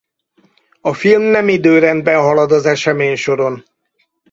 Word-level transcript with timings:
A 0.81 0.93
film 0.93 1.21
nem 1.21 1.47
időrendben 1.47 2.21
halad 2.21 2.51
az 2.51 2.65
eseménysoron. 2.65 3.63